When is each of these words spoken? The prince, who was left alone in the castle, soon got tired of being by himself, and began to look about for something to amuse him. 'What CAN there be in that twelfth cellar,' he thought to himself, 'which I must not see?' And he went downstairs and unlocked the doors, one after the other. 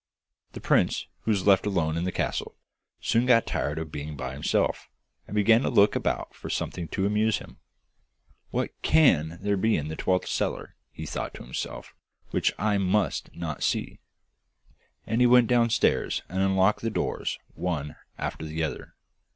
The 0.53 0.59
prince, 0.61 1.05
who 1.25 1.31
was 1.31 1.45
left 1.45 1.67
alone 1.67 1.95
in 1.95 2.05
the 2.05 2.11
castle, 2.11 2.55
soon 3.01 3.27
got 3.27 3.45
tired 3.45 3.77
of 3.77 3.91
being 3.91 4.17
by 4.17 4.33
himself, 4.33 4.89
and 5.27 5.35
began 5.35 5.61
to 5.61 5.69
look 5.69 5.95
about 5.95 6.33
for 6.33 6.49
something 6.49 6.87
to 6.87 7.05
amuse 7.05 7.37
him. 7.37 7.57
'What 8.49 8.71
CAN 8.81 9.37
there 9.43 9.55
be 9.57 9.77
in 9.77 9.89
that 9.89 9.99
twelfth 9.99 10.27
cellar,' 10.27 10.75
he 10.91 11.05
thought 11.05 11.35
to 11.35 11.43
himself, 11.43 11.93
'which 12.31 12.51
I 12.57 12.79
must 12.79 13.35
not 13.35 13.61
see?' 13.61 13.99
And 15.05 15.21
he 15.21 15.27
went 15.27 15.45
downstairs 15.45 16.23
and 16.29 16.41
unlocked 16.41 16.81
the 16.81 16.89
doors, 16.89 17.37
one 17.53 17.95
after 18.17 18.43
the 18.43 18.63
other. 18.63 18.95